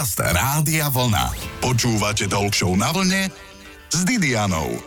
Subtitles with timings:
[0.00, 1.28] Podcast Rádia Vlna.
[1.60, 3.28] Počúvate Talk na vlne
[3.92, 4.80] s Didianou.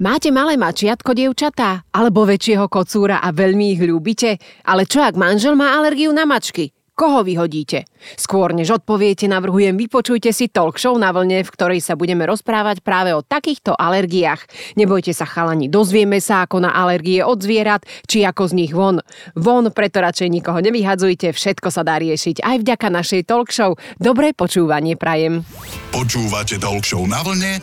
[0.00, 1.84] Máte malé mačiatko, dievčatá?
[1.92, 4.40] Alebo väčšieho kocúra a veľmi ich ľúbite?
[4.64, 6.72] Ale čo ak manžel má alergiu na mačky?
[6.96, 7.84] Koho vyhodíte?
[8.16, 12.80] Skôr než odpoviete, navrhujem vypočujte si talk show na vlne, v ktorej sa budeme rozprávať
[12.80, 14.48] práve o takýchto alergiách.
[14.80, 19.04] Nebojte sa chalani, dozvieme sa ako na alergie od zvierat, či ako z nich von.
[19.36, 23.76] Von, preto radšej nikoho nevyhadzujte, všetko sa dá riešiť aj vďaka našej talk show.
[24.00, 25.44] Dobré počúvanie prajem.
[25.92, 27.60] Počúvate talk show na vlne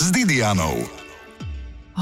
[0.00, 1.01] s Didianou.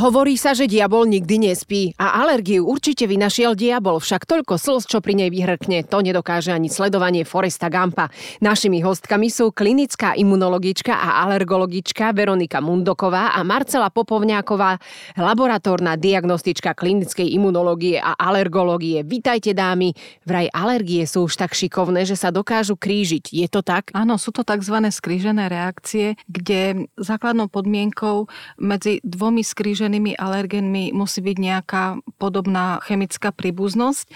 [0.00, 5.04] Hovorí sa, že diabol nikdy nespí a alergiu určite vynašiel diabol, však toľko slz, čo
[5.04, 8.08] pri nej vyhrkne, to nedokáže ani sledovanie Foresta Gampa.
[8.40, 14.80] Našimi hostkami sú klinická imunologička a alergologička Veronika Mundoková a Marcela Popovňáková,
[15.20, 19.04] laboratórna diagnostička klinickej imunológie a alergológie.
[19.04, 19.92] Vítajte dámy,
[20.24, 23.36] vraj alergie sú už tak šikovné, že sa dokážu krížiť.
[23.36, 23.92] Je to tak?
[23.92, 24.80] Áno, sú to tzv.
[24.80, 31.84] skrížené reakcie, kde základnou podmienkou medzi dvomi skríženými vytvorenými alergénmi musí byť nejaká
[32.22, 34.06] podobná chemická príbuznosť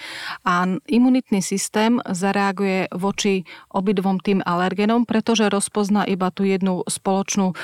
[0.47, 3.43] a imunitný systém zareaguje voči
[3.75, 7.55] obidvom tým alergénom, pretože rozpozná iba tú jednu spoločnú e,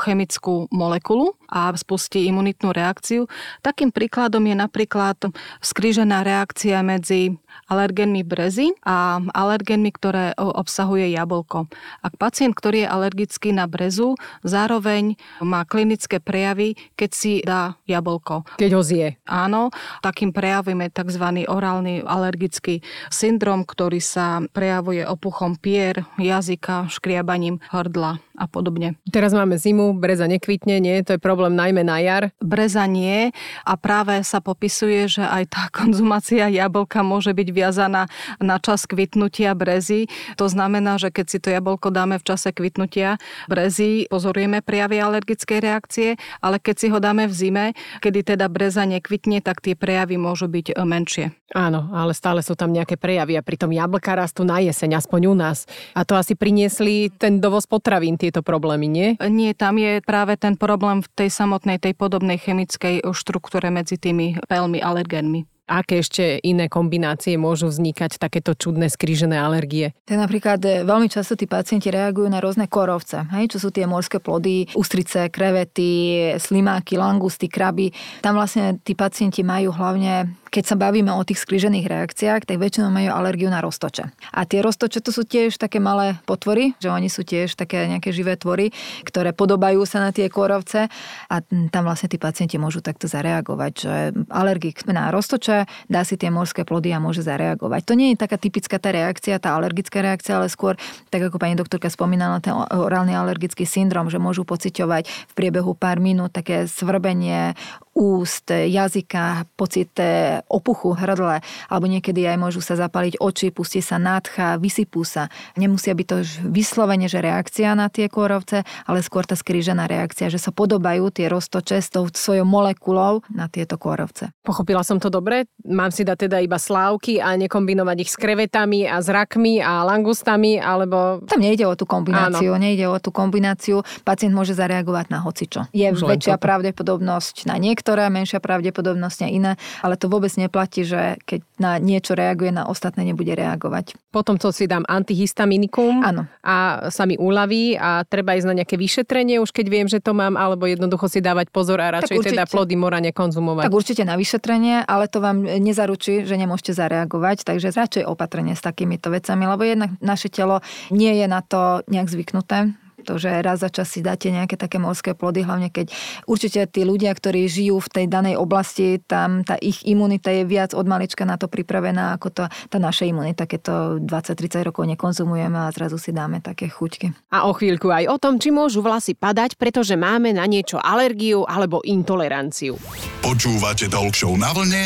[0.00, 3.26] chemickú molekulu a spustí imunitnú reakciu.
[3.60, 5.18] Takým príkladom je napríklad
[5.60, 11.66] skrížená reakcia medzi alergénmi brezy a alergénmi, ktoré obsahuje jablko.
[12.02, 14.14] Ak pacient, ktorý je alergický na brezu,
[14.46, 18.46] zároveň má klinické prejavy, keď si dá jablko.
[18.58, 19.18] Keď ho zje.
[19.26, 21.24] Áno, takým prejavom je tzv.
[21.46, 28.96] orálny alergický syndrom, ktorý sa prejavuje opuchom pier, jazyka, škriabaním hrdla a podobne.
[29.12, 31.04] Teraz máme zimu, breza nekvitne, nie?
[31.04, 32.32] To je problém najmä na jar.
[32.40, 33.36] Breza nie
[33.68, 38.08] a práve sa popisuje, že aj tá konzumácia jablka môže byť viazaná
[38.40, 40.08] na čas kvitnutia brezy.
[40.40, 45.58] To znamená, že keď si to jablko dáme v čase kvitnutia brezy, pozorujeme prejavy alergickej
[45.60, 46.08] reakcie,
[46.40, 47.64] ale keď si ho dáme v zime,
[48.00, 51.26] kedy teda breza nekvitne, tak tie prejavy môžu byť e, menšie.
[51.50, 55.34] Áno, ale stále sú tam nejaké prejavy a pritom jablka rastú na jeseň, aspoň u
[55.34, 55.66] nás.
[55.98, 59.08] A to asi priniesli ten dovoz potravín, tieto problémy, nie?
[59.18, 64.38] Nie, tam je práve ten problém v tej samotnej, tej podobnej chemickej štruktúre medzi tými
[64.46, 69.94] veľmi alergénmi aké ešte iné kombinácie môžu vznikať takéto čudné skrížené alergie?
[70.02, 73.86] Tak napríklad e, veľmi často tí pacienti reagujú na rôzne korovce, hej, čo sú tie
[73.86, 77.94] morské plody, ústrice, krevety, slimáky, langusty, kraby.
[78.18, 82.90] Tam vlastne tí pacienti majú hlavne keď sa bavíme o tých skrížených reakciách, tak väčšinou
[82.90, 84.10] majú alergiu na roztoče.
[84.34, 88.10] A tie roztoče to sú tiež také malé potvory, že oni sú tiež také nejaké
[88.10, 88.74] živé tvory,
[89.06, 90.90] ktoré podobajú sa na tie korovce
[91.30, 93.94] a tam vlastne tí pacienti môžu takto zareagovať, že
[94.26, 97.80] alergik na roztoče dá si tie morské plody a môže zareagovať.
[97.86, 100.74] To nie je taká typická tá reakcia, tá alergická reakcia, ale skôr,
[101.14, 106.02] tak ako pani doktorka spomínala, ten orálny alergický syndrom, že môžu pociťovať v priebehu pár
[106.02, 107.54] minút také svrbenie,
[108.00, 114.00] úst, jazyka, pocit e, opuchu hrdle, alebo niekedy aj môžu sa zapaliť oči, pustí sa
[114.00, 115.28] nádcha, vysypú sa.
[115.60, 116.16] Nemusia byť to
[116.48, 121.28] vyslovene, že reakcia na tie kôrovce, ale skôr tá skrížená reakcia, že sa podobajú tie
[121.28, 124.32] roztoče s tou svojou molekulou na tieto kôrovce.
[124.40, 125.44] Pochopila som to dobre?
[125.68, 129.84] Mám si dať teda iba slávky a nekombinovať ich s krevetami a s rakmi a
[129.84, 131.20] langustami, alebo...
[131.28, 132.64] Tam nejde o tú kombináciu, Áno.
[132.64, 133.84] nejde o tú kombináciu.
[134.08, 135.60] Pacient môže zareagovať na hocičo.
[135.76, 139.52] Je Už väčšia pravdepodobnosť na niekto niektoré, menšia pravdepodobnosť na iné,
[139.82, 143.98] ale to vôbec neplatí, že keď na niečo reaguje, na ostatné nebude reagovať.
[144.14, 146.30] Potom to si dám antihistaminikum Áno.
[146.46, 150.14] a sa mi uľaví a treba ísť na nejaké vyšetrenie, už keď viem, že to
[150.14, 153.66] mám, alebo jednoducho si dávať pozor a radšej určite, teda plody mora nekonzumovať.
[153.66, 158.62] Tak určite na vyšetrenie, ale to vám nezaručí, že nemôžete zareagovať, takže radšej opatrenie s
[158.62, 160.62] takýmito vecami, lebo jednak naše telo
[160.94, 162.70] nie je na to nejak zvyknuté
[163.02, 165.92] to, že raz za čas si dáte nejaké také morské plody, hlavne keď
[166.24, 170.72] určite tí ľudia, ktorí žijú v tej danej oblasti, tam tá ich imunita je viac
[170.72, 175.56] od malička na to pripravená ako to, tá naša imunita, keď to 20-30 rokov nekonzumujeme
[175.56, 177.32] a zrazu si dáme také chuťky.
[177.34, 181.44] A o chvíľku aj o tom, či môžu vlasy padať, pretože máme na niečo alergiu
[181.48, 182.76] alebo intoleranciu.
[183.24, 184.82] Počúvate Talk na vlne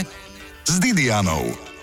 [0.65, 1.74] s Didianou.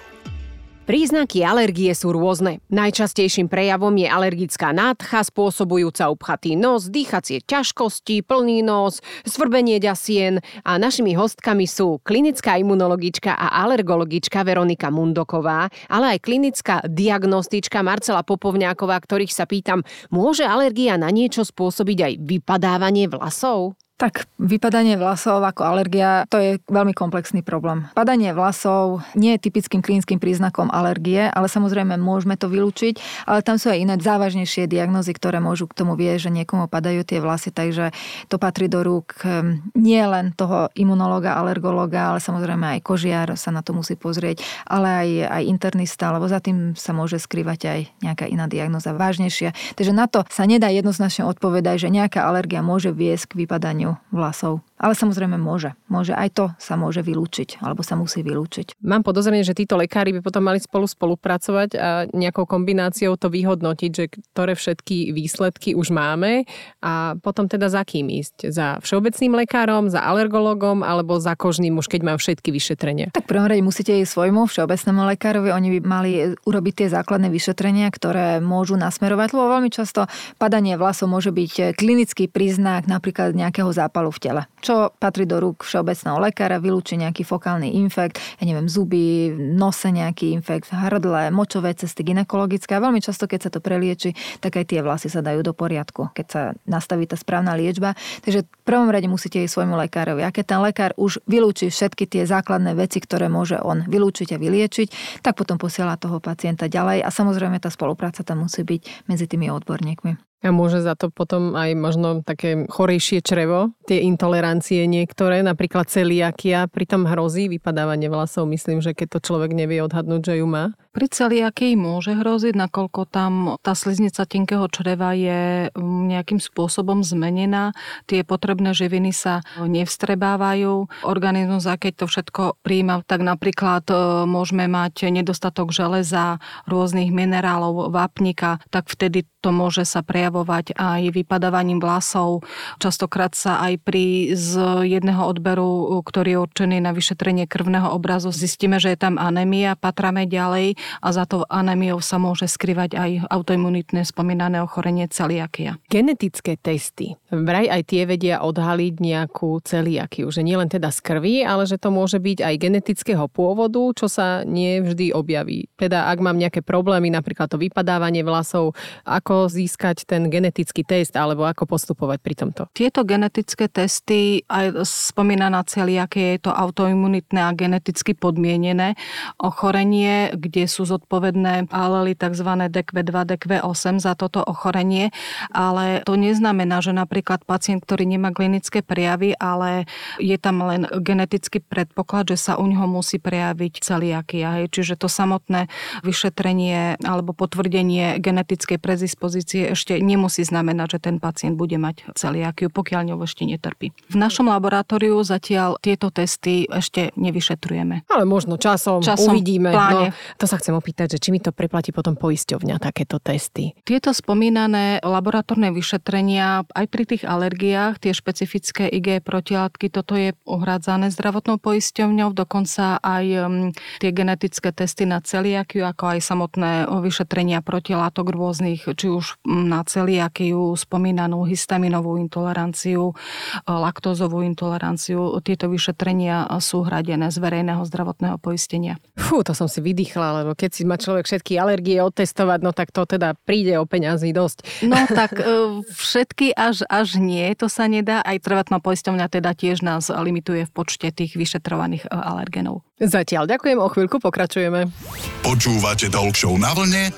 [0.81, 2.57] Príznaky alergie sú rôzne.
[2.73, 10.81] Najčastejším prejavom je alergická nádcha spôsobujúca upchatý nos, dýchacie ťažkosti, plný nos, svrbenie ďasien a
[10.81, 18.97] našimi hostkami sú klinická imunologička a alergologička Veronika Mundoková, ale aj klinická diagnostička Marcela Popovňáková,
[19.05, 23.77] ktorých sa pýtam, môže alergia na niečo spôsobiť aj vypadávanie vlasov?
[24.01, 27.85] Tak vypadanie vlasov ako alergia, to je veľmi komplexný problém.
[27.93, 32.97] Padanie vlasov nie je typickým klinickým príznakom alergie, ale samozrejme môžeme to vylúčiť,
[33.29, 37.05] ale tam sú aj iné závažnejšie diagnozy, ktoré môžu k tomu vieť, že niekomu padajú
[37.05, 37.93] tie vlasy, takže
[38.25, 43.53] to patrí do rúk ehm, nie len toho imunológa, alergológa, ale samozrejme aj kožiar sa
[43.53, 47.79] na to musí pozrieť, ale aj, aj internista, lebo za tým sa môže skrývať aj
[48.01, 49.53] nejaká iná diagnoza vážnejšia.
[49.77, 54.59] Takže na to sa nedá jednoznačne odpovedať, že nejaká alergia môže viesť k vypadaniu vlasov.
[54.81, 55.77] Ale samozrejme môže.
[55.85, 58.81] Môže aj to sa môže vylúčiť, alebo sa musí vylúčiť.
[58.81, 63.91] Mám podozrenie, že títo lekári by potom mali spolu spolupracovať a nejakou kombináciou to vyhodnotiť,
[63.93, 66.49] že ktoré všetky výsledky už máme
[66.81, 68.49] a potom teda za kým ísť?
[68.49, 73.13] Za všeobecným lekárom, za alergologom alebo za kožným, už keď mám všetky vyšetrenia?
[73.13, 75.55] Tak prvom rade musíte ísť svojmu všeobecnému lekárovi.
[75.55, 76.11] Oni by mali
[76.43, 82.27] urobiť tie základné vyšetrenia, ktoré môžu nasmerovať, lebo veľmi často padanie vlasov môže byť klinický
[82.27, 84.41] príznak napríklad nejakého zápalu v tele.
[84.61, 90.37] Čo patrí do rúk všeobecného lekára, vylúči nejaký fokálny infekt, ja neviem, zuby, nose nejaký
[90.37, 92.77] infekt, hrdle, močové cesty, ginekologické.
[92.77, 96.13] A veľmi často, keď sa to prelieči, tak aj tie vlasy sa dajú do poriadku,
[96.13, 97.97] keď sa nastaví tá správna liečba.
[98.21, 100.21] Takže v prvom rade musíte ísť svojmu lekárovi.
[100.21, 104.41] A keď ten lekár už vylúči všetky tie základné veci, ktoré môže on vylúčiť a
[104.41, 107.01] vyliečiť, tak potom posiela toho pacienta ďalej.
[107.01, 110.30] A samozrejme tá spolupráca tam musí byť medzi tými odborníkmi.
[110.41, 116.65] A môže za to potom aj možno také chorejšie črevo, tie intolerancie niektoré, napríklad celiakia,
[116.65, 118.49] pritom hrozí vypadávanie vlasov.
[118.49, 120.73] Myslím, že keď to človek nevie odhadnúť, že ju má.
[120.91, 127.71] Pri celiakii môže hroziť, nakoľko tam tá sliznica tenkého čreva je mm, nejakým spôsobom zmenená.
[128.11, 130.91] Tie potrebné živiny sa nevstrebávajú.
[131.07, 133.95] Organizmus, a keď to všetko príjma, tak napríklad e,
[134.27, 141.79] môžeme mať nedostatok železa, rôznych minerálov, vápnika, tak vtedy to môže sa prejavovať aj vypadávaním
[141.79, 142.43] vlasov.
[142.83, 148.75] Častokrát sa aj pri z jedného odberu, ktorý je určený na vyšetrenie krvného obrazu, zistíme,
[148.75, 154.05] že je tam anémia, patrame ďalej a za to anémiou sa môže skrývať aj autoimunitné
[154.07, 155.77] spomínané ochorenie celiakia.
[155.87, 157.15] Genetické testy.
[157.31, 161.79] Vraj aj tie vedia odhaliť nejakú celiakiu, že nie len teda z krvi, ale že
[161.79, 165.71] to môže byť aj genetického pôvodu, čo sa nie vždy objaví.
[165.79, 168.75] Teda ak mám nejaké problémy, napríklad to vypadávanie vlasov,
[169.07, 172.61] ako získať ten genetický test alebo ako postupovať pri tomto?
[172.71, 178.95] Tieto genetické testy, aj spomínaná celiakie, je to autoimunitné a geneticky podmienené
[179.39, 182.47] ochorenie, kde sú zodpovedné alely tzv.
[182.47, 185.11] DQ2, DQ8 za toto ochorenie,
[185.51, 191.59] ale to neznamená, že napríklad pacient, ktorý nemá klinické prejavy, ale je tam len genetický
[191.59, 194.63] predpoklad, že sa u neho musí prejaviť celiakia.
[194.71, 195.67] Čiže to samotné
[196.05, 203.11] vyšetrenie alebo potvrdenie genetickej prezispozície ešte nemusí znamenať, že ten pacient bude mať celiakiu, pokiaľ
[203.11, 203.91] ňou ešte netrpí.
[204.07, 208.05] V našom laboratóriu zatiaľ tieto testy ešte nevyšetrujeme.
[208.05, 209.73] Ale možno časom, časom uvidíme.
[209.73, 213.73] No, to sa chcem opýtať, že či mi to preplatí potom poisťovňa, takéto testy.
[213.81, 221.09] Tieto spomínané laboratórne vyšetrenia aj pri tých alergiách, tie špecifické IG protilátky, toto je uhrádzané
[221.09, 223.67] zdravotnou poisťovňou, dokonca aj mm,
[223.99, 229.81] tie genetické testy na celiakiu, ako aj samotné vyšetrenia protilátok rôznych, či už mm, na
[229.81, 233.17] celiakiu, spomínanú histaminovú intoleranciu,
[233.65, 235.33] laktózovú intoleranciu.
[235.41, 239.01] Tieto vyšetrenia sú hradené z verejného zdravotného poistenia.
[239.17, 242.75] Fú, to som si vydýchla, lebo lebo keď si má človek všetky alergie odtestovať, no
[242.75, 244.83] tak to teda príde o peňazí dosť.
[244.83, 248.19] No tak e, všetky až, až nie, to sa nedá.
[248.19, 252.83] Aj trvatná poisťovňa teda tiež nás limituje v počte tých vyšetrovaných e, alergenov.
[252.99, 254.91] Zatiaľ ďakujem, o chvíľku pokračujeme.
[255.39, 257.15] Počúvate Talk na vlne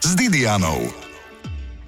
[0.00, 1.09] s Didianou.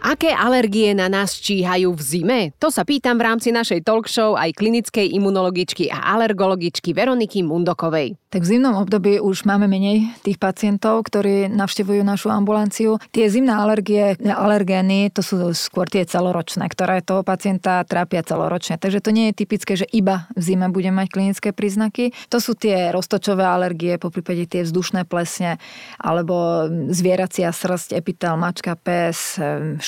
[0.03, 2.41] Aké alergie na nás číhajú v zime?
[2.59, 8.19] To sa pýtam v rámci našej talk show aj klinickej imunologičky a alergologičky Veroniky Mundokovej.
[8.33, 12.99] Tak v zimnom období už máme menej tých pacientov, ktorí navštevujú našu ambulanciu.
[13.15, 18.83] Tie zimné alergie, alergény, to sú skôr tie celoročné, ktoré toho pacienta trápia celoročne.
[18.83, 22.11] Takže to nie je typické, že iba v zime bude mať klinické príznaky.
[22.33, 25.63] To sú tie roztočové alergie, po prípade tie vzdušné plesne,
[26.01, 29.39] alebo zvieracia srst, epitel, mačka, pes,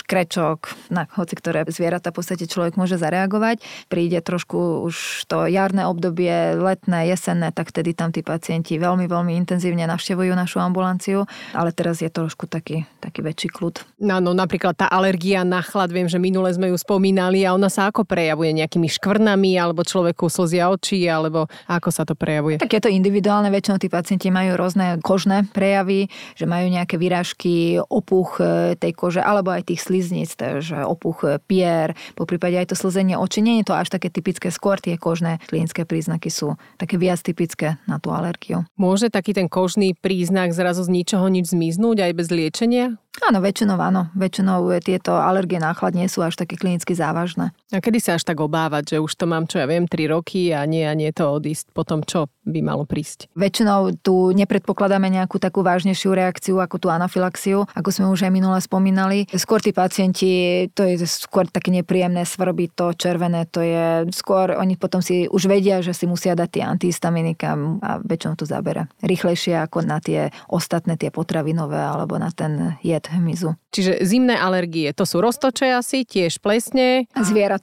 [0.05, 3.65] škrečok, na hoci ktoré zvieratá v podstate človek môže zareagovať.
[3.89, 9.33] Príde trošku už to jarné obdobie, letné, jesenné, tak vtedy tam tí pacienti veľmi, veľmi
[9.41, 11.25] intenzívne navštevujú našu ambulanciu,
[11.57, 13.81] ale teraz je trošku taký, taký väčší kľud.
[14.05, 17.73] No, no napríklad tá alergia na chlad, viem, že minule sme ju spomínali a ona
[17.73, 22.61] sa ako prejavuje nejakými škvrnami alebo človeku slzia očí, alebo ako sa to prejavuje?
[22.61, 27.81] Tak je to individuálne, väčšinou tí pacienti majú rôzne kožné prejavy, že majú nejaké výražky,
[27.81, 32.77] opuch e, tej kože alebo aj tých sliznic, že opuch pier, po prípade aj to
[32.77, 33.39] slzenie očí.
[33.39, 37.79] Nie je to až také typické, skôr tie kožné klinické príznaky sú také viac typické
[37.87, 38.67] na tú alergiu.
[38.75, 42.99] Môže taký ten kožný príznak zrazu z ničoho nič zmiznúť aj bez liečenia?
[43.23, 44.11] Áno, väčšinou áno.
[44.19, 47.55] Väčšinou tieto alergie na chlad nie sú až také klinicky závažné.
[47.75, 50.55] A kedy sa až tak obávať, že už to mám, čo ja viem, 3 roky
[50.55, 51.75] a nie a nie to odísť?
[51.75, 53.35] Potom čo by malo prísť?
[53.35, 58.59] Väčšinou tu nepredpokladáme nejakú takú vážnejšiu reakciu ako tú anafilaxiu, ako sme už aj minule
[58.63, 59.27] spomínali.
[59.35, 64.79] Skôr tí pacienti, to je skôr také nepríjemné svrby, to červené, to je skôr, oni
[64.79, 69.59] potom si už vedia, že si musia dať tie antihistaminika a väčšinou to zabera rýchlejšie
[69.59, 73.57] ako na tie ostatné, tie potravinové alebo na ten jed hmyzu.
[73.75, 77.11] Čiže zimné alergie, to sú roztoče asi, tiež plesne.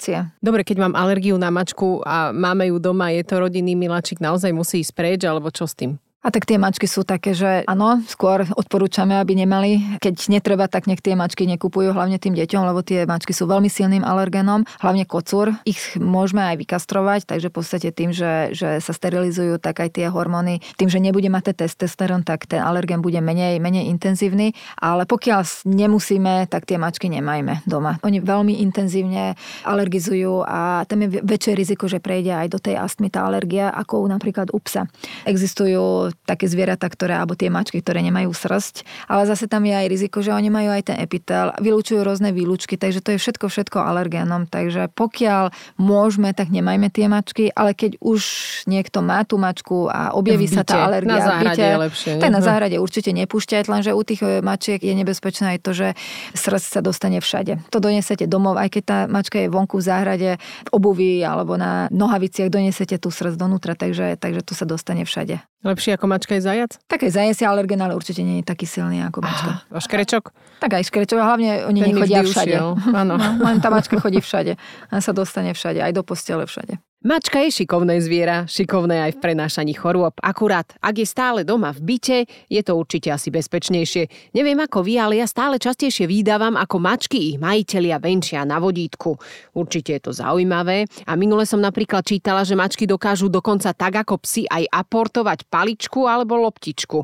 [0.02, 0.34] Zvieracie.
[0.42, 4.50] Dobre, keď mám alergiu na mačku a máme ju doma, je to rodinný miláčik, naozaj
[4.50, 6.02] musí ísť preč, alebo čo s tým?
[6.22, 9.98] A tak tie mačky sú také, že áno, skôr odporúčame, aby nemali.
[9.98, 13.66] Keď netreba, tak nech tie mačky nekupujú, hlavne tým deťom, lebo tie mačky sú veľmi
[13.66, 15.58] silným alergenom, hlavne kocúr.
[15.66, 20.14] Ich môžeme aj vykastrovať, takže v podstate tým, že, že sa sterilizujú, tak aj tie
[20.14, 24.54] hormóny, tým, že nebude mať ten testosterón, tak ten alergen bude menej, menej intenzívny.
[24.78, 27.98] Ale pokiaľ nemusíme, tak tie mačky nemajme doma.
[28.06, 29.34] Oni veľmi intenzívne
[29.66, 34.06] alergizujú a tam je väčšie riziko, že prejde aj do tej astmy tá alergia, ako
[34.06, 34.86] napríklad u psa.
[35.26, 39.88] Existujú také zvieratá, ktoré, alebo tie mačky, ktoré nemajú srst, ale zase tam je aj
[39.88, 43.78] riziko, že oni majú aj ten epitel, vylúčujú rôzne výlučky, takže to je všetko, všetko
[43.82, 44.48] alergénom.
[44.48, 48.22] Takže pokiaľ môžeme, tak nemajme tie mačky, ale keď už
[48.68, 52.12] niekto má tú mačku a objaví sa tá alergia, na záhrade byte, je lepšie.
[52.20, 55.88] Tak na záhrade určite nepúšťať, lenže u tých e, mačiek je nebezpečné aj to, že
[56.34, 57.72] srst sa dostane všade.
[57.74, 61.92] To donesete domov, aj keď tá mačka je vonku v záhrade, v obuvi alebo na
[61.92, 65.51] nohaviciach, donesete tú srst donútra, takže, takže to sa dostane všade.
[65.62, 66.82] Lepšie ako mačka je zajac?
[66.90, 69.62] Tak aj zajac je alergen, ale určite nie je taký silný ako mačka.
[69.70, 70.34] A škrečok?
[70.58, 72.58] Tak aj škrečok, hlavne oni Ten nechodia všade.
[72.98, 73.14] Áno.
[73.22, 74.58] No, len tá mačka chodí všade.
[74.90, 76.82] A sa dostane všade, aj do postele všade.
[77.02, 80.14] Mačka je šikovné zviera, šikovné aj v prenášaní chorôb.
[80.22, 84.38] Akurát, ak je stále doma v byte, je to určite asi bezpečnejšie.
[84.38, 89.18] Neviem ako vy, ale ja stále častejšie výdávam, ako mačky ich majitelia venčia na vodítku.
[89.58, 90.86] Určite je to zaujímavé.
[91.10, 96.06] A minule som napríklad čítala, že mačky dokážu dokonca tak ako psi aj aportovať paličku
[96.06, 97.02] alebo loptičku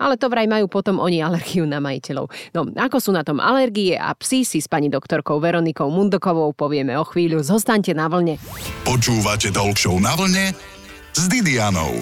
[0.00, 2.32] ale to vraj majú potom oni alergiu na majiteľov.
[2.56, 6.96] No, ako sú na tom alergie a psi si s pani doktorkou Veronikou Mundokovou povieme
[6.96, 7.44] o chvíľu.
[7.44, 8.40] Zostaňte na vlne.
[8.80, 10.56] Počúvate Talk na vlne
[11.12, 12.00] s Didianou.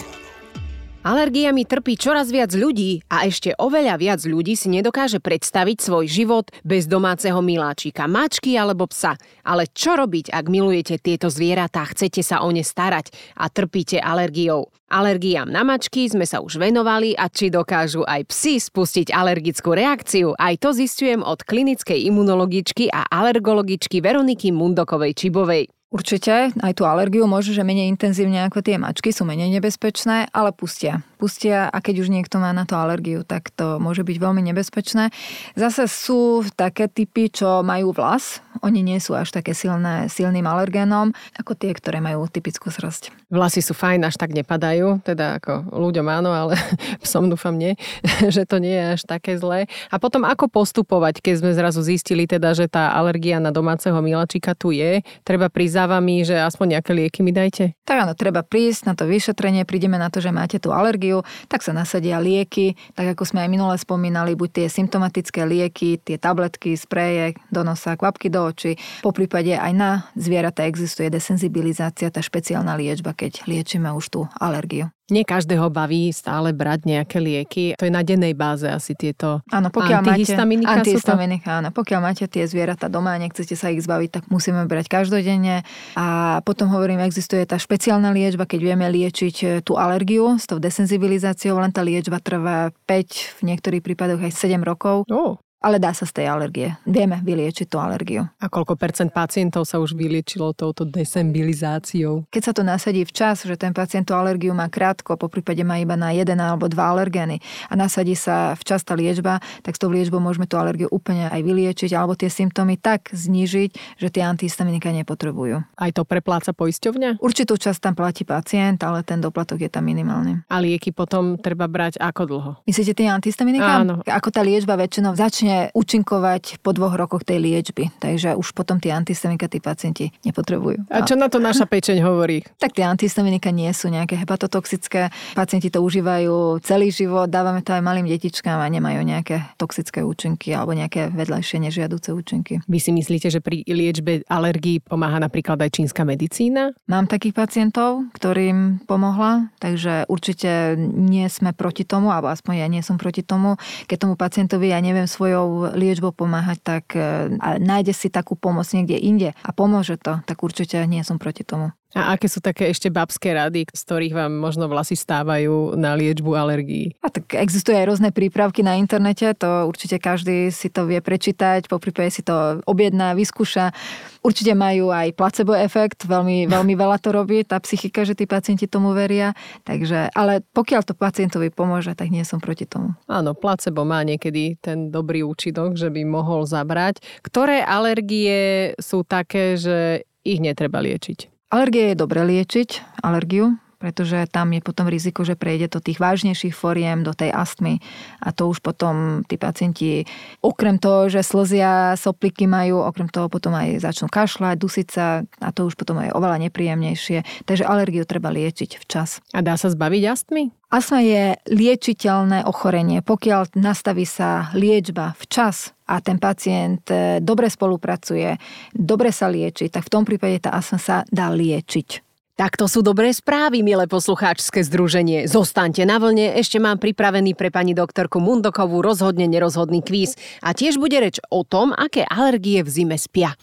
[1.02, 6.47] Alergiami trpí čoraz viac ľudí a ešte oveľa viac ľudí si nedokáže predstaviť svoj život
[6.62, 9.18] bez domáceho miláčika, mačky alebo psa.
[9.42, 14.70] Ale čo robiť, ak milujete tieto zvieratá, chcete sa o ne starať a trpíte alergiou?
[14.87, 20.37] Alergiám na mačky sme sa už venovali a či dokážu aj psi spustiť alergickú reakciu,
[20.38, 25.77] aj to zistujem od klinickej imunologičky a alergologičky Veroniky Mundokovej Čibovej.
[25.88, 30.52] Určite, aj tú alergiu môže, že menej intenzívne ako tie mačky, sú menej nebezpečné, ale
[30.52, 31.00] pustia.
[31.18, 35.10] Pustia a keď už niekto má na to alergiu, tak to môže byť veľmi nebezpečné.
[35.58, 38.38] Zase sú také typy, čo majú vlas.
[38.62, 43.10] Oni nie sú až také silné, silným alergénom, ako tie, ktoré majú typickú srasť.
[43.30, 46.54] Vlasy sú fajn, až tak nepadajú, teda ako ľuďom áno, ale
[47.04, 47.75] psom dúfam nie,
[48.34, 49.66] že to nie je až také zlé.
[49.90, 54.54] A potom ako postupovať, keď sme zrazu zistili teda, že tá alergia na domáceho milačika
[54.54, 57.75] tu je, treba prísť za vami, že aspoň nejaké lieky mi dajte?
[57.88, 61.08] Tak áno, treba prísť na to vyšetrenie, prídeme na to, že máte tú alergiu,
[61.49, 66.17] tak sa nasadia lieky, tak ako sme aj minule spomínali, buď tie symptomatické lieky, tie
[66.21, 68.77] tabletky, spreje do nosa, kvapky do očí.
[69.00, 74.93] Po prípade aj na zvieratá existuje desenzibilizácia, tá špeciálna liečba, keď liečíme už tú alergiu.
[75.09, 77.65] Nie každého baví stále brať nejaké lieky.
[77.81, 80.69] To je na dennej báze asi tieto áno, pokiaľ antihistaminika.
[80.69, 81.69] Máte, antihistaminika, áno.
[81.73, 85.65] Pokiaľ máte tie zvieratá doma a nechcete sa ich zbaviť, tak musíme brať každodenne.
[85.97, 90.61] A potom hovorím, existuje tá špeciálna liečba, keď vieme liečiť e, tú alergiu s tou
[90.61, 95.09] desenzibilizáciou, len tá liečba trvá 5, v niektorých prípadoch aj 7 rokov.
[95.09, 96.79] Oh ale dá sa z tej alergie.
[96.87, 98.31] Vieme vyliečiť tú alergiu.
[98.38, 102.31] A koľko percent pacientov sa už vyliečilo touto desembilizáciou?
[102.31, 105.83] Keď sa to nasadí včas, že ten pacient tú alergiu má krátko, po prípade má
[105.83, 109.91] iba na jeden alebo dva alergény a nasadí sa včas tá liečba, tak s tou
[109.91, 114.95] liečbou môžeme tú alergiu úplne aj vyliečiť alebo tie symptómy tak znížiť, že tie antihistaminika
[114.95, 115.67] nepotrebujú.
[115.75, 117.19] Aj to prepláca poisťovňa?
[117.19, 120.47] Určitú časť tam platí pacient, ale ten doplatok je tam minimálny.
[120.47, 122.50] A lieky potom treba brať ako dlho?
[122.62, 123.83] Myslíte tie antihistaminika?
[123.83, 124.07] Áno.
[124.07, 127.88] Ako tá liečba väčšinou začne začne účinkovať po dvoch rokoch tej liečby.
[127.97, 130.85] Takže už potom tie antihistamika tí pacienti nepotrebujú.
[130.93, 132.45] A čo na to naša pečeň hovorí?
[132.61, 135.09] Tak tie antihistaminika nie sú nejaké hepatotoxické.
[135.33, 140.52] Pacienti to užívajú celý život, dávame to aj malým detičkám a nemajú nejaké toxické účinky
[140.52, 142.61] alebo nejaké vedľajšie nežiaduce účinky.
[142.69, 146.76] Vy si myslíte, že pri liečbe alergií pomáha napríklad aj čínska medicína?
[146.85, 152.85] Mám takých pacientov, ktorým pomohla, takže určite nie sme proti tomu, alebo aspoň ja nie
[152.85, 153.57] som proti tomu.
[153.88, 155.38] Keď tomu pacientovi ja neviem svojou
[155.76, 157.30] liečbou pomáhať, tak e,
[157.62, 161.71] nájde si takú pomoc niekde inde a pomôže to, tak určite nie som proti tomu.
[161.97, 166.37] A aké sú také ešte babské rady, z ktorých vám možno vlasy stávajú na liečbu
[166.37, 166.92] alergií?
[167.00, 171.64] A tak existujú aj rôzne prípravky na internete, to určite každý si to vie prečítať,
[171.64, 173.73] po prípade si to objedná, vyskúša.
[174.21, 178.68] Určite majú aj placebo efekt, veľmi, veľmi veľa to robí, tá psychika, že tí pacienti
[178.68, 179.33] tomu veria.
[179.64, 182.92] Takže, ale pokiaľ to pacientovi pomôže, tak nie som proti tomu.
[183.09, 187.00] Áno, placebo má niekedy ten dobrý účinok, že by mohol zabrať.
[187.25, 191.38] Ktoré alergie sú také, že ich netreba liečiť?
[191.49, 196.52] Alergie je dobre liečiť, alergiu, pretože tam je potom riziko, že prejde do tých vážnejších
[196.52, 197.78] foriem, do tej astmy
[198.18, 200.04] a to už potom tí pacienti,
[200.42, 205.49] okrem toho, že slzia, sopliky majú, okrem toho potom aj začnú kašľať, dusiť sa a
[205.54, 207.47] to už potom je oveľa nepríjemnejšie.
[207.47, 209.23] Takže alergiu treba liečiť včas.
[209.32, 210.50] A dá sa zbaviť astmy?
[210.68, 213.00] Astma je liečiteľné ochorenie.
[213.00, 218.37] Pokiaľ nastaví sa liečba včas a ten pacient e, dobre spolupracuje,
[218.76, 222.08] dobre sa lieči, tak v tom prípade tá astma sa dá liečiť.
[222.38, 225.26] Tak to sú dobré správy, milé poslucháčske združenie.
[225.26, 230.14] Zostaňte na vlne, ešte mám pripravený pre pani doktorku Mundokovú rozhodne nerozhodný kvíz.
[230.38, 233.35] A tiež bude reč o tom, aké alergie v zime spia.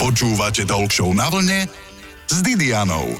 [0.00, 1.68] Počúvate Talk Show na vlne
[2.32, 3.12] s Didianou.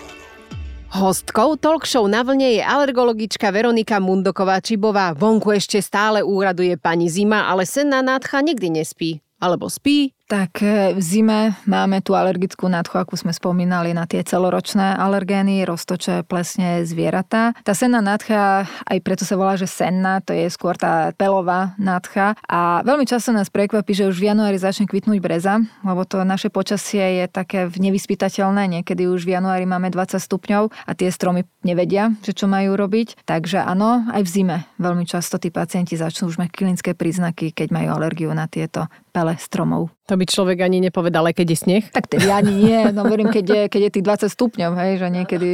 [0.91, 5.15] Hostkou talk show na vlne je alergologička Veronika Mundoková-Čibová.
[5.15, 9.23] Vonku ešte stále úraduje pani Zima, ale senná nádcha nikdy nespí.
[9.39, 14.23] Alebo spí, tak e, v zime máme tú alergickú nádchu, ako sme spomínali, na tie
[14.23, 17.51] celoročné alergény, roztoče, plesne, zvieratá.
[17.67, 22.39] Tá senná nádcha, aj preto sa volá, že senná, to je skôr tá pelová nádcha.
[22.47, 26.47] A veľmi často nás prekvapí, že už v januári začne kvitnúť breza, lebo to naše
[26.47, 28.71] počasie je také nevyspytateľné.
[28.71, 33.27] Niekedy už v januári máme 20 stupňov a tie stromy nevedia, že čo majú robiť.
[33.27, 37.75] Takže áno, aj v zime veľmi často tí pacienti začnú už mať klinické príznaky, keď
[37.75, 39.91] majú alergiu na tieto pele stromov.
[40.11, 41.85] To by človek ani nepovedal, aj keď je sneh?
[41.95, 42.81] Tak tedy ani nie.
[42.91, 45.51] No verím, keď je, keď je tých 20 stupňov, hej, že niekedy,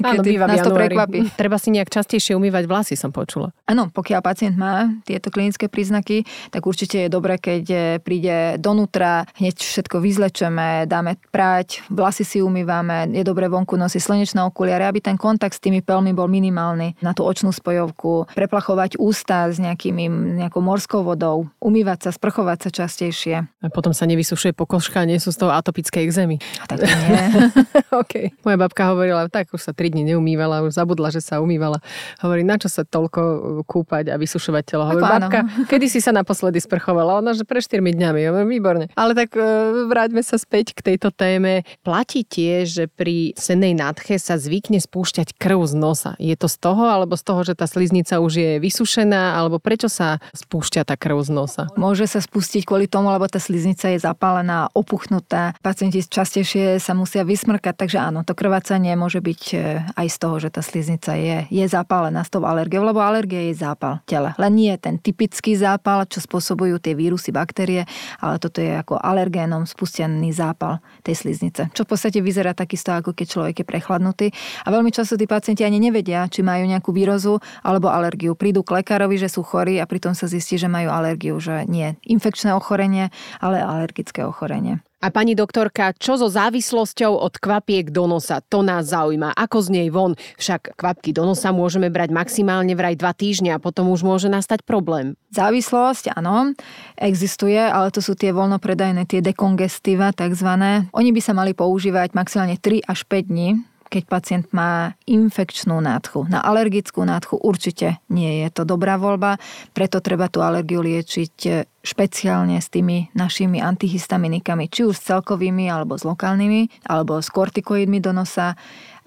[0.00, 1.28] niekedy Áno, nás to prekvapí.
[1.36, 3.52] Treba si nejak častejšie umývať vlasy, som počula.
[3.68, 9.28] Áno, pokiaľ pacient má tieto klinické príznaky, tak určite je dobré, keď e, príde donútra,
[9.36, 15.04] hneď všetko vyzlečeme, dáme prať, vlasy si umývame, je dobré vonku nosiť slnečné okuliare, aby
[15.04, 20.08] ten kontakt s tými pelmi bol minimálny na tú očnú spojovku, preplachovať ústa s nejakými,
[20.40, 23.36] nejakou morskou vodou, umývať sa, sprchovať sa častejšie.
[23.44, 26.40] A potom sa nevysušuje pokožka, nie sú z toho atopické exémy.
[26.62, 27.24] A tak nie.
[28.02, 28.32] okay.
[28.42, 31.82] Moja babka hovorila, tak už sa 3 dní neumývala, už zabudla, že sa umývala.
[32.24, 34.84] Hovorí, na čo sa toľko kúpať a vysušovať telo?
[34.86, 37.22] Hovorí, babka, kedy si sa naposledy sprchovala?
[37.22, 38.20] Ona, že pre 4 dňami.
[38.30, 38.84] Hovorí, výborne.
[38.98, 39.42] Ale tak e,
[39.86, 41.62] vráťme sa späť k tejto téme.
[41.86, 46.10] Platí tiež, že pri sennej nádche sa zvykne spúšťať krv z nosa.
[46.18, 49.88] Je to z toho, alebo z toho, že tá sliznica už je vysušená, alebo prečo
[49.88, 51.62] sa spúšťa tá krv z nosa?
[51.78, 55.56] Môže sa spustiť kvôli tomu, lebo tá sliznica je zapálená, opuchnutá.
[55.64, 59.56] Pacienti častejšie sa musia vysmrkať, takže áno, to krvácanie môže byť e,
[59.96, 63.56] aj z toho, že tá sliznica je, je zapálená s tou alergiou, lebo alergia je
[63.56, 64.34] zápal tele.
[64.36, 67.86] Len nie je ten typický zápal, čo spôsobujú tie vírusy, baktérie,
[68.18, 71.70] ale toto je ako alergénom spustený zápal tej sliznice.
[71.70, 74.26] Čo v podstate vyzerá takisto, ako keď človek je prechladnutý.
[74.66, 78.34] A veľmi často tí pacienti ani nevedia, či majú nejakú výrozu alebo alergiu.
[78.34, 81.94] Prídu k lekárovi, že sú chorí a pritom sa zistí, že majú alergiu, že nie
[82.08, 84.80] infekčné ochorenie, ale alergické ochorenie.
[85.00, 88.44] A pani doktorka, čo so závislosťou od kvapiek do nosa?
[88.52, 89.32] To nás zaujíma.
[89.32, 90.12] Ako z nej von?
[90.36, 94.60] Však kvapky do nosa môžeme brať maximálne vraj dva týždňa a potom už môže nastať
[94.68, 95.16] problém.
[95.32, 96.52] Závislosť, áno,
[97.00, 100.92] existuje, ale to sú tie voľnopredajné, tie dekongestíva takzvané.
[100.92, 103.56] Oni by sa mali používať maximálne 3 až 5 dní
[103.90, 106.30] keď pacient má infekčnú nádchu.
[106.30, 109.42] Na alergickú nádchu určite nie je to dobrá voľba,
[109.74, 115.96] preto treba tú alergiu liečiť špeciálne s tými našimi antihistaminikami, či už s celkovými, alebo
[115.96, 118.54] s lokálnymi, alebo s kortikoidmi do nosa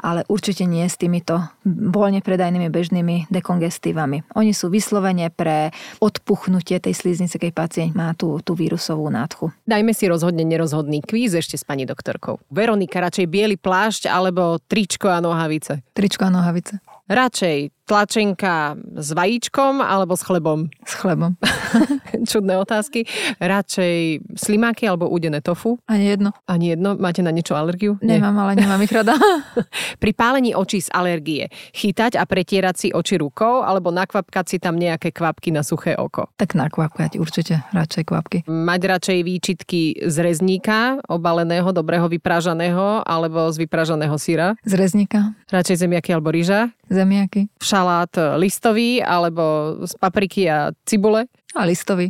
[0.03, 4.35] ale určite nie s týmito voľne predajnými bežnými dekongestívami.
[4.35, 5.71] Oni sú vyslovene pre
[6.03, 9.55] odpuchnutie tej sliznice, keď pacient má tú, tú vírusovú nádchu.
[9.63, 12.43] Dajme si rozhodne nerozhodný kvíz ešte s pani doktorkou.
[12.51, 15.79] Veronika, radšej biely plášť alebo tričko a nohavice?
[15.95, 16.83] Tričko a nohavice.
[17.07, 20.71] Radšej Tlačenka s vajíčkom alebo s chlebom?
[20.87, 21.35] S chlebom.
[22.23, 23.05] Čudné otázky.
[23.37, 25.79] Radšej slimáky alebo údené tofu?
[25.87, 26.31] Ani jedno.
[26.47, 26.95] Ani jedno?
[26.95, 27.99] Máte na niečo alergiu?
[27.99, 29.15] Nemám, ale nemám ich rada.
[30.03, 34.79] Pri pálení očí z alergie chytať a pretierať si oči rukou alebo nakvapkať si tam
[34.79, 36.31] nejaké kvapky na suché oko?
[36.37, 38.37] tak nakvapkať určite, radšej kvapky.
[38.47, 44.55] Mať radšej výčitky z rezníka, obaleného, dobrého vypražaného alebo z vypražaného syra?
[44.67, 46.73] Z reznika, Radšej zemiaky alebo ryža?
[46.89, 51.25] zemiaky Šalát listový alebo z papriky a cibule?
[51.53, 52.09] A listový.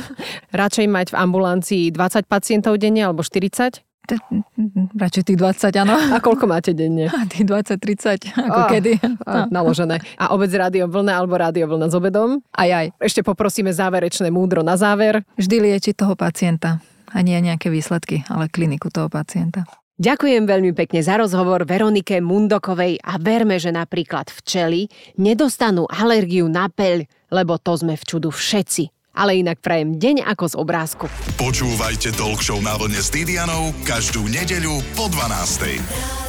[0.54, 3.82] Radšej mať v ambulancii 20 pacientov denne alebo 40?
[4.06, 4.22] T-
[4.94, 5.98] Radšej tých 20, áno.
[6.14, 7.10] A koľko máte denne?
[7.10, 8.92] A tých 20-30, ako Ah, kedy.
[9.26, 9.98] A, naložené.
[10.14, 12.38] A obec rádio vlna alebo rádio vlna s obedom?
[12.54, 12.86] Aj, aj.
[13.02, 15.26] Ešte poprosíme záverečné múdro na záver.
[15.34, 16.78] Vždy liečiť toho pacienta.
[17.10, 19.66] A nie nejaké výsledky, ale kliniku toho pacienta.
[19.96, 26.68] Ďakujem veľmi pekne za rozhovor Veronike Mundokovej a verme, že napríklad včely nedostanú alergiu na
[26.68, 28.92] peľ, lebo to sme v čudu všetci.
[29.16, 31.04] Ale inak prajem deň ako z obrázku.
[31.40, 35.80] Počúvajte Talk Show na vlne s Didianou každú nedeľu po 12.
[35.80, 36.25] Radio